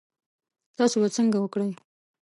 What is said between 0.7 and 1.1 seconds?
تاسو به